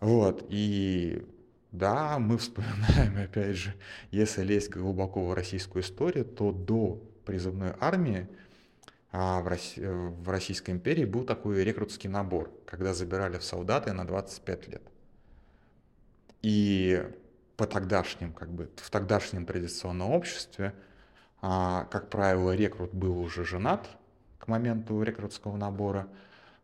Вот, 0.00 0.46
и 0.48 1.26
да, 1.72 2.18
мы 2.18 2.38
вспоминаем, 2.38 3.16
опять 3.24 3.56
же, 3.56 3.74
если 4.10 4.42
лезть 4.42 4.70
глубоко 4.70 5.26
в 5.26 5.34
российскую 5.34 5.82
историю, 5.82 6.24
то 6.24 6.52
до 6.52 7.02
призывной 7.24 7.74
армии 7.80 8.28
а 9.10 9.40
в, 9.40 9.48
Росси... 9.48 9.80
в 9.80 10.28
Российской 10.28 10.72
империи 10.72 11.04
был 11.04 11.24
такой 11.24 11.64
рекрутский 11.64 12.10
набор, 12.10 12.50
когда 12.66 12.92
забирали 12.92 13.38
в 13.38 13.44
солдаты 13.44 13.92
на 13.92 14.06
25 14.06 14.68
лет. 14.68 14.82
И 16.42 17.02
по 17.58 17.66
тогдашним, 17.66 18.32
как 18.32 18.50
бы, 18.50 18.70
в 18.76 18.88
тогдашнем 18.88 19.44
традиционном 19.44 20.12
обществе, 20.12 20.74
а, 21.42 21.86
как 21.90 22.08
правило, 22.08 22.54
рекрут 22.54 22.94
был 22.94 23.18
уже 23.18 23.44
женат 23.44 23.88
к 24.38 24.46
моменту 24.46 25.02
рекрутского 25.02 25.56
набора, 25.56 26.06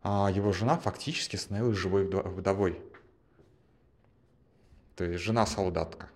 а 0.01 0.31
его 0.33 0.53
жена 0.53 0.77
фактически 0.77 1.35
становилась 1.35 1.77
живой 1.77 2.05
вдовой. 2.05 2.81
То 4.95 5.03
есть 5.03 5.21
жена 5.21 5.45
солдатка. 5.45 6.09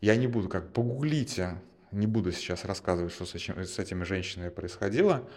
Я 0.00 0.14
не 0.14 0.28
буду, 0.28 0.48
как 0.48 0.72
погуглите, 0.72 1.60
не 1.90 2.06
буду 2.06 2.30
сейчас 2.30 2.64
рассказывать, 2.64 3.12
что 3.12 3.26
с, 3.26 3.34
этим, 3.34 3.64
с 3.64 3.80
этими 3.80 4.04
женщинами 4.04 4.50
происходило, 4.50 5.28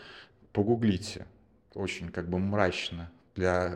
погуглите. 0.53 1.25
Очень 1.73 2.09
как 2.09 2.29
бы 2.29 2.37
мрачно 2.37 3.11
для 3.33 3.75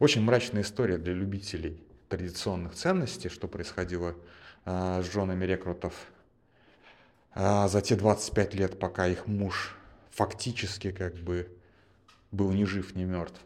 очень 0.00 0.22
мрачная 0.22 0.62
история 0.62 0.98
для 0.98 1.12
любителей 1.12 1.85
традиционных 2.08 2.74
ценностей, 2.74 3.28
что 3.28 3.48
происходило 3.48 4.14
э, 4.64 5.02
с 5.02 5.12
женами 5.12 5.44
рекрутов 5.44 5.94
э, 7.34 7.68
за 7.68 7.80
те 7.80 7.96
25 7.96 8.54
лет, 8.54 8.78
пока 8.78 9.06
их 9.06 9.26
муж 9.26 9.76
фактически 10.10 10.92
как 10.92 11.14
бы 11.14 11.48
был 12.30 12.50
ни 12.52 12.64
жив, 12.64 12.94
ни 12.94 13.04
мертв. 13.04 13.40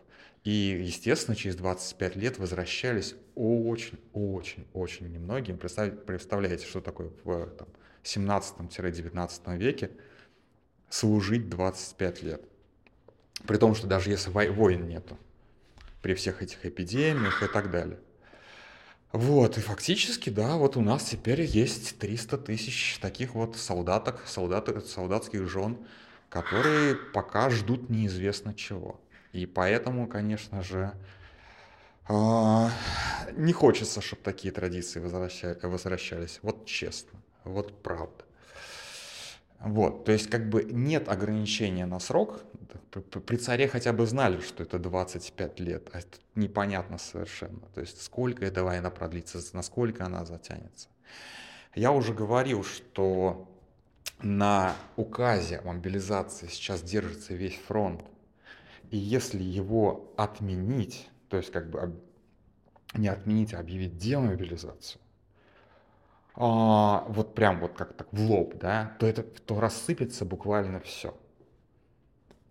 И, 0.44 0.50
естественно, 0.50 1.36
через 1.36 1.56
25 1.56 2.16
лет 2.16 2.38
возвращались 2.38 3.14
очень-очень-очень 3.34 5.12
немногим. 5.12 5.58
Представляете, 5.58 6.66
что 6.66 6.80
такое 6.80 7.10
в 7.24 7.46
там, 7.50 7.68
17-19 8.04 9.56
веке 9.58 9.90
служить 10.88 11.48
25 11.50 12.22
лет. 12.22 12.42
При 13.46 13.56
том, 13.56 13.74
что 13.74 13.86
даже 13.86 14.10
если 14.10 14.30
войн 14.30 14.88
нету, 14.88 15.18
при 16.02 16.14
всех 16.14 16.42
этих 16.42 16.64
эпидемиях 16.64 17.42
и 17.42 17.46
так 17.46 17.70
далее. 17.70 17.98
Вот, 19.12 19.58
и 19.58 19.60
фактически, 19.60 20.30
да, 20.30 20.56
вот 20.56 20.76
у 20.76 20.80
нас 20.80 21.04
теперь 21.04 21.42
есть 21.42 21.98
300 21.98 22.38
тысяч 22.38 22.98
таких 23.00 23.34
вот 23.34 23.56
солдаток, 23.56 24.22
солдат, 24.26 24.86
солдатских 24.86 25.48
жен, 25.48 25.78
которые 26.28 26.94
пока 26.94 27.50
ждут 27.50 27.90
неизвестно 27.90 28.54
чего. 28.54 29.00
И 29.32 29.46
поэтому, 29.46 30.06
конечно 30.06 30.62
же, 30.62 30.92
а, 32.08 32.70
не 33.32 33.52
хочется, 33.52 34.00
чтобы 34.00 34.22
такие 34.22 34.52
традиции 34.52 35.00
возвращались. 35.00 36.38
Вот 36.42 36.66
честно, 36.66 37.20
вот 37.42 37.82
правда. 37.82 38.24
Вот, 39.60 40.06
то 40.06 40.12
есть 40.12 40.30
как 40.30 40.48
бы 40.48 40.64
нет 40.64 41.08
ограничения 41.08 41.84
на 41.84 42.00
срок. 42.00 42.40
При 43.26 43.36
царе 43.36 43.68
хотя 43.68 43.92
бы 43.92 44.06
знали, 44.06 44.40
что 44.40 44.62
это 44.62 44.78
25 44.78 45.60
лет, 45.60 45.90
а 45.92 45.98
это 45.98 46.18
непонятно 46.34 46.96
совершенно. 46.98 47.60
То 47.74 47.80
есть 47.82 48.02
сколько 48.02 48.44
эта 48.44 48.64
война 48.64 48.90
продлится, 48.90 49.38
насколько 49.52 50.04
она 50.06 50.24
затянется. 50.24 50.88
Я 51.74 51.92
уже 51.92 52.14
говорил, 52.14 52.64
что 52.64 53.48
на 54.22 54.74
указе 54.96 55.58
о 55.58 55.72
мобилизации 55.72 56.48
сейчас 56.48 56.82
держится 56.82 57.34
весь 57.34 57.56
фронт. 57.56 58.02
И 58.90 58.96
если 58.96 59.42
его 59.42 60.12
отменить, 60.16 61.08
то 61.28 61.36
есть 61.36 61.52
как 61.52 61.70
бы 61.70 62.00
не 62.94 63.08
отменить, 63.08 63.54
а 63.54 63.60
объявить 63.60 63.98
демобилизацию, 63.98 65.00
а, 66.42 67.04
вот 67.08 67.34
прям 67.34 67.60
вот 67.60 67.74
как 67.74 67.92
так 67.92 68.08
в 68.12 68.20
лоб, 68.22 68.54
да, 68.56 68.96
то 68.98 69.06
это 69.06 69.22
то 69.22 69.60
рассыпется 69.60 70.24
буквально 70.24 70.80
все. 70.80 71.14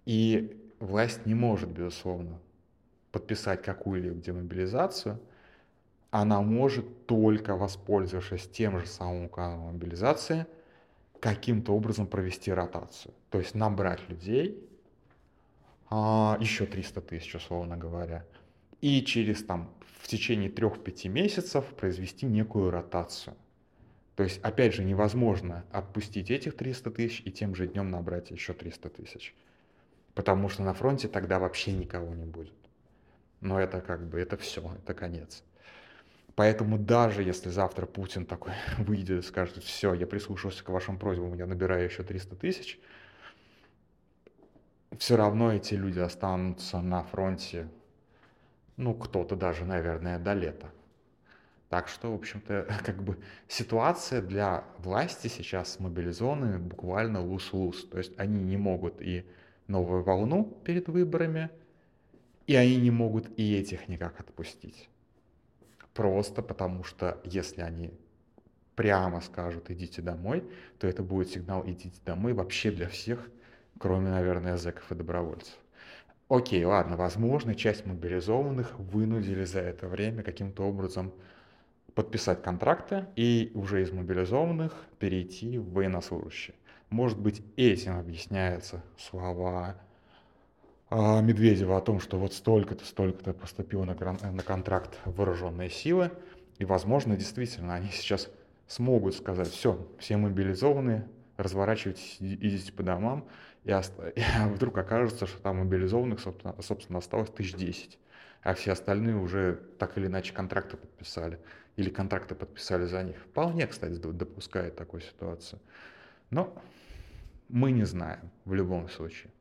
И 0.05 0.55
власть 0.79 1.25
не 1.25 1.34
может, 1.34 1.69
безусловно, 1.69 2.39
подписать 3.12 3.63
какую-либо 3.63 4.22
демобилизацию, 4.22 5.19
она 6.12 6.39
может 6.41 7.08
только 7.08 7.55
воспользовавшись 7.55 8.48
тем 8.50 8.79
же 8.79 8.86
самым 8.86 9.25
указом 9.25 9.62
мобилизации, 9.62 10.46
каким-то 11.19 11.74
образом 11.74 12.05
провести 12.05 12.53
ротацию. 12.53 13.15
То 13.31 13.39
есть 13.39 13.55
набрать 13.55 14.08
людей, 14.08 14.69
а, 15.89 16.38
еще 16.39 16.67
300 16.67 17.01
тысяч, 17.01 17.34
условно 17.34 17.75
говоря, 17.75 18.24
и 18.81 19.01
через 19.01 19.43
там 19.43 19.74
в 20.00 20.08
течение 20.08 20.51
3-5 20.51 21.10
месяцев 21.10 21.65
произвести 21.74 22.27
некую 22.27 22.69
ротацию. 22.69 23.36
То 24.20 24.24
есть, 24.24 24.42
опять 24.44 24.74
же, 24.74 24.84
невозможно 24.84 25.64
отпустить 25.72 26.30
этих 26.30 26.58
300 26.58 26.92
тысяч 26.92 27.22
и 27.24 27.32
тем 27.32 27.56
же 27.56 27.68
днем 27.68 27.90
набрать 27.90 28.32
еще 28.32 28.52
300 28.52 28.90
тысяч. 28.90 29.34
Потому 30.14 30.50
что 30.50 30.62
на 30.62 30.74
фронте 30.74 31.08
тогда 31.08 31.40
вообще 31.40 31.72
никого 31.72 32.14
не 32.14 32.26
будет. 32.26 32.52
Но 33.40 33.58
это 33.62 33.80
как 33.80 34.06
бы, 34.06 34.20
это 34.20 34.36
все, 34.36 34.76
это 34.84 34.94
конец. 34.94 35.42
Поэтому 36.36 36.78
даже 36.78 37.24
если 37.24 37.48
завтра 37.48 37.86
Путин 37.86 38.26
такой 38.26 38.52
выйдет 38.78 39.24
и 39.24 39.26
скажет, 39.26 39.64
все, 39.64 39.94
я 39.94 40.06
прислушался 40.06 40.66
к 40.66 40.68
вашим 40.68 41.00
просьбам, 41.00 41.36
я 41.36 41.46
набираю 41.46 41.86
еще 41.86 42.04
300 42.04 42.36
тысяч, 42.36 42.78
все 44.98 45.16
равно 45.16 45.54
эти 45.54 45.76
люди 45.76 46.00
останутся 46.00 46.82
на 46.82 47.04
фронте, 47.04 47.70
ну, 48.76 48.94
кто-то 48.96 49.38
даже, 49.38 49.64
наверное, 49.64 50.20
до 50.20 50.34
лета. 50.34 50.74
Так 51.70 51.88
что, 51.88 52.12
в 52.12 52.16
общем-то, 52.16 52.68
как 52.86 53.04
бы 53.04 53.18
ситуация 53.48 54.22
для 54.22 54.64
власти 54.80 55.28
сейчас 55.28 55.74
с 55.74 55.80
мобилизованными 55.80 56.58
буквально 56.58 57.22
лус-лус. 57.22 57.86
То 57.86 58.00
есть 58.00 58.14
они 58.18 58.44
не 58.44 58.58
могут 58.58 59.01
и 59.01 59.25
новую 59.68 60.03
волну 60.03 60.58
перед 60.64 60.88
выборами, 60.88 61.50
и 62.48 62.55
они 62.55 62.77
не 62.77 62.92
могут 62.92 63.29
и 63.38 63.55
этих 63.55 63.88
никак 63.88 64.20
отпустить. 64.20 64.90
Просто 65.94 66.42
потому 66.42 66.84
что 66.84 67.22
если 67.24 67.62
они 67.62 67.94
прямо 68.75 69.22
скажут 69.22 69.70
«идите 69.70 70.01
домой», 70.01 70.44
то 70.79 70.88
это 70.88 71.03
будет 71.03 71.29
сигнал 71.29 71.64
«идите 71.68 72.00
домой» 72.05 72.34
вообще 72.34 72.72
для 72.72 72.88
всех, 72.88 73.29
кроме, 73.77 74.10
наверное, 74.10 74.58
зэков 74.58 74.92
и 74.92 74.96
добровольцев. 74.96 75.53
Окей, 76.29 76.64
ладно, 76.64 76.96
возможно, 76.96 77.53
часть 77.55 77.86
мобилизованных 77.86 78.79
вынудили 78.79 79.44
за 79.44 79.60
это 79.60 79.88
время 79.88 80.24
каким-то 80.24 80.64
образом 80.64 81.12
подписать 81.96 82.42
контракты 82.42 83.06
и 83.16 83.52
уже 83.54 83.82
из 83.82 83.92
мобилизованных 83.92 84.74
перейти 85.00 85.58
в 85.58 85.74
военнослужащие. 85.74 86.56
Может 86.90 87.20
быть, 87.20 87.44
этим 87.56 88.00
объясняются 88.00 88.84
слова 88.98 89.75
а, 90.90 91.22
Медведева 91.22 91.78
о 91.78 91.82
том, 91.82 92.00
что 92.00 92.18
вот 92.18 92.34
столько-то, 92.34 92.84
столько-то 92.84 93.34
поступило 93.34 93.86
на, 93.86 93.94
на 94.32 94.44
контракт 94.44 94.98
вооруженные 95.06 95.70
силы, 95.70 96.12
и, 96.58 96.66
возможно, 96.66 97.16
действительно, 97.16 97.75
они 97.75 97.90
сейчас 97.90 98.30
смогут 98.68 99.16
сказать, 99.16 99.50
все, 99.50 99.88
все 100.00 100.18
мобилизованные, 100.18 101.08
разворачивайтесь, 101.38 102.18
идите 102.20 102.74
по 102.74 102.82
домам, 102.84 103.28
и, 103.64 103.72
ост... 103.72 103.94
и 104.16 104.22
вдруг 104.54 104.78
окажется, 104.78 105.28
что 105.28 105.40
там 105.42 105.58
мобилизованных, 105.58 106.20
собственно, 106.20 106.56
собственно 106.62 107.00
осталось 107.00 107.30
тысяч 107.30 107.54
десять, 107.54 108.00
а 108.44 108.54
все 108.54 108.72
остальные 108.72 109.16
уже 109.16 109.62
так 109.78 109.98
или 109.98 110.08
иначе 110.08 110.34
контракты 110.34 110.78
подписали 110.78 111.40
или 111.75 111.90
контракты 111.90 112.36
подписали 112.36 112.86
за 112.86 113.04
них. 113.04 113.18
Вполне, 113.18 113.66
кстати, 113.68 113.94
допускает 113.94 114.75
такую 114.75 115.02
ситуацию. 115.02 115.60
Но 116.30 116.54
мы 117.48 117.72
не 117.72 117.86
знаем 117.86 118.32
в 118.46 118.54
любом 118.54 118.90
случае. 118.90 119.32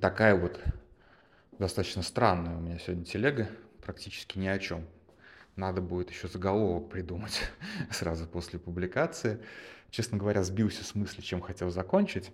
Такая 0.00 0.34
вот 0.34 0.60
достаточно 1.58 2.02
странная 2.02 2.56
у 2.56 2.60
меня 2.60 2.78
сегодня 2.78 3.04
телега, 3.04 3.48
практически 3.82 4.38
ни 4.38 4.46
о 4.46 4.58
чем. 4.58 4.86
Надо 5.56 5.80
будет 5.80 6.10
еще 6.10 6.28
заголовок 6.28 6.90
придумать 6.90 7.40
сразу 7.90 8.26
после 8.26 8.58
публикации. 8.58 9.40
Честно 9.90 10.18
говоря, 10.18 10.42
сбился 10.42 10.82
с 10.82 10.94
мысли, 10.94 11.20
чем 11.20 11.40
хотел 11.40 11.70
закончить. 11.70 12.32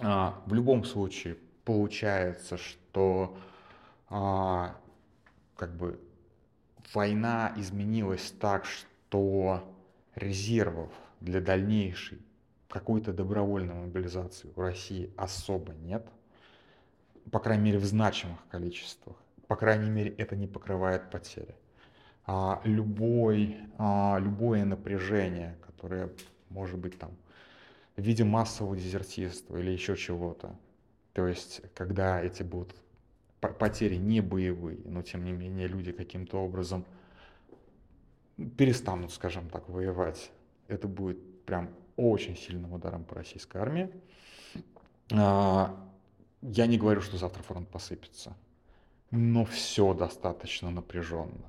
А, 0.00 0.42
в 0.46 0.54
любом 0.54 0.84
случае, 0.84 1.36
получается, 1.64 2.56
что 2.56 3.36
а, 4.14 4.76
как 5.56 5.74
бы 5.74 5.98
война 6.92 7.54
изменилась 7.56 8.30
так, 8.38 8.66
что 8.66 9.66
резервов 10.14 10.90
для 11.20 11.40
дальнейшей 11.40 12.20
какой-то 12.68 13.14
добровольной 13.14 13.74
мобилизации 13.74 14.52
в 14.54 14.60
России 14.60 15.10
особо 15.16 15.72
нет, 15.72 16.06
по 17.30 17.38
крайней 17.38 17.64
мере 17.64 17.78
в 17.78 17.86
значимых 17.86 18.46
количествах. 18.50 19.16
По 19.46 19.56
крайней 19.56 19.88
мере 19.88 20.10
это 20.10 20.36
не 20.36 20.46
покрывает 20.46 21.10
потери. 21.10 21.56
А 22.26 22.60
любой, 22.64 23.56
а, 23.78 24.18
любое 24.20 24.66
напряжение, 24.66 25.56
которое 25.66 26.10
может 26.50 26.78
быть 26.78 26.98
там 26.98 27.12
в 27.96 28.02
виде 28.02 28.24
массового 28.24 28.76
дезертирства 28.76 29.56
или 29.56 29.70
еще 29.70 29.96
чего-то, 29.96 30.54
то 31.14 31.26
есть 31.26 31.62
когда 31.74 32.20
эти 32.20 32.42
будут 32.42 32.76
потери 33.48 33.96
не 33.96 34.20
боевые, 34.20 34.78
но 34.84 35.02
тем 35.02 35.24
не 35.24 35.32
менее 35.32 35.66
люди 35.66 35.92
каким-то 35.92 36.38
образом 36.38 36.84
перестанут, 38.56 39.12
скажем 39.12 39.48
так, 39.50 39.68
воевать. 39.68 40.30
Это 40.68 40.88
будет 40.88 41.44
прям 41.44 41.70
очень 41.96 42.36
сильным 42.36 42.72
ударом 42.72 43.04
по 43.04 43.16
российской 43.16 43.58
армии. 43.58 43.90
А, 45.12 45.76
я 46.40 46.66
не 46.66 46.78
говорю, 46.78 47.00
что 47.00 47.16
завтра 47.16 47.42
фронт 47.42 47.68
посыпется, 47.68 48.36
но 49.10 49.44
все 49.44 49.92
достаточно 49.92 50.70
напряженно. 50.70 51.46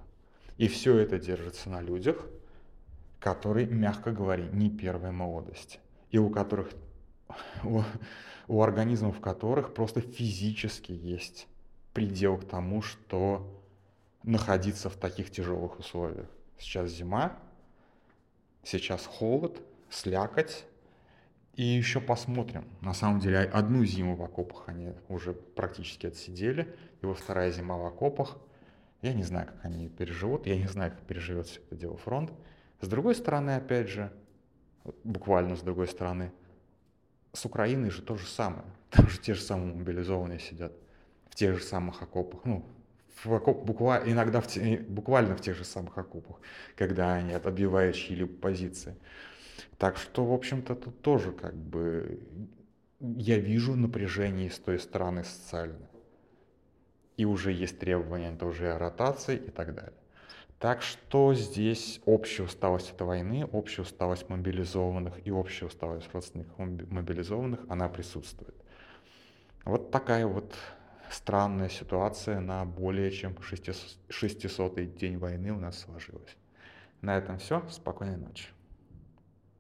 И 0.58 0.68
все 0.68 0.98
это 0.98 1.20
держится 1.20 1.70
на 1.70 1.82
людях, 1.82 2.28
которые, 3.20 3.68
мягко 3.68 4.12
говоря, 4.12 4.46
не 4.46 4.70
первой 4.70 5.12
молодости. 5.12 5.80
И 6.10 6.18
у 6.18 6.30
которых, 6.30 6.72
у, 7.64 7.82
у 8.48 8.62
организмов 8.62 9.20
которых 9.22 9.74
просто 9.74 10.02
физически 10.02 10.92
есть 10.92 11.48
предел 11.94 12.38
к 12.38 12.46
тому, 12.48 12.82
что 12.82 13.48
находиться 14.24 14.90
в 14.90 14.96
таких 14.96 15.32
тяжелых 15.32 15.80
условиях. 15.80 16.28
Сейчас 16.58 16.92
зима, 16.92 17.38
сейчас 18.64 19.06
холод, 19.06 19.62
слякоть, 19.90 20.66
и 21.56 21.64
еще 21.64 22.02
посмотрим. 22.02 22.66
На 22.82 22.94
самом 22.94 23.20
деле, 23.20 23.40
одну 23.40 23.86
зиму 23.86 24.16
в 24.16 24.24
окопах 24.24 24.64
они 24.68 24.94
уже 25.08 25.34
практически 25.34 26.08
отсидели, 26.08 26.76
и 27.02 27.06
во 27.06 27.14
вторая 27.14 27.52
зима 27.52 27.78
в 27.78 27.86
окопах. 27.86 28.38
Я 29.02 29.14
не 29.14 29.24
знаю, 29.24 29.48
как 29.48 29.66
они 29.66 29.90
переживут, 29.90 30.48
я 30.48 30.58
не 30.58 30.68
знаю, 30.68 30.92
как 30.92 31.02
переживет 31.02 31.48
все 31.48 31.60
это 31.60 31.76
дело 31.76 31.98
фронт. 31.98 32.32
С 32.80 32.88
другой 32.88 33.14
стороны, 33.16 33.52
опять 33.52 33.90
же, 33.90 34.12
буквально 35.04 35.56
с 35.56 35.62
другой 35.62 35.88
стороны, 35.88 36.32
с 37.34 37.46
Украиной 37.46 37.90
же 37.90 38.02
то 38.02 38.16
же 38.16 38.26
самое. 38.26 38.66
Там 38.90 39.10
же 39.10 39.20
те 39.20 39.34
же 39.34 39.42
самые 39.42 39.74
мобилизованные 39.74 40.40
сидят 40.40 40.74
в 41.34 41.36
тех 41.36 41.58
же 41.58 41.64
самых 41.64 42.04
окопах, 42.04 42.46
ну, 42.46 42.64
в 43.24 43.34
окоп, 43.34 43.66
буквально, 43.66 44.12
иногда 44.12 44.40
в 44.40 44.46
те, 44.46 44.78
буквально 44.78 45.36
в 45.36 45.42
тех 45.42 45.56
же 45.56 45.64
самых 45.64 45.98
окопах, 45.98 46.38
когда 46.76 47.16
они 47.16 47.34
отбивают 47.34 47.96
чьи-либо 47.96 48.32
позиции. 48.40 48.96
Так 49.80 49.98
что, 49.98 50.24
в 50.26 50.32
общем-то, 50.32 50.76
тут 50.76 51.02
тоже 51.02 51.32
как 51.32 51.56
бы 51.56 52.22
я 53.00 53.40
вижу 53.40 53.74
напряжение 53.74 54.52
с 54.52 54.60
той 54.60 54.78
стороны 54.78 55.24
социально. 55.24 55.90
И 57.18 57.26
уже 57.26 57.52
есть 57.52 57.80
требования 57.80 58.36
тоже 58.36 58.72
о 58.72 58.78
ротации 58.78 59.38
и 59.38 59.50
так 59.50 59.74
далее. 59.74 59.98
Так 60.60 60.84
что 60.84 61.34
здесь 61.34 62.00
общая 62.06 62.44
усталость 62.44 62.92
от 62.92 63.02
войны, 63.02 63.50
общая 63.52 63.82
усталость 63.82 64.30
мобилизованных 64.30 65.26
и 65.26 65.32
общая 65.32 65.66
усталость 65.66 66.14
родственников 66.14 66.60
мобилизованных, 66.60 67.62
она 67.70 67.90
присутствует. 67.90 68.54
Вот 69.66 69.90
такая 69.90 70.28
вот 70.28 70.54
странная 71.14 71.70
ситуация 71.70 72.40
на 72.40 72.66
более 72.66 73.12
чем 73.12 73.36
600 73.42 74.96
день 74.96 75.18
войны 75.18 75.52
у 75.52 75.60
нас 75.60 75.80
сложилась. 75.80 76.36
На 77.02 77.18
этом 77.18 77.38
все. 77.38 77.68
Спокойной 77.70 78.18
ночи. 78.18 78.53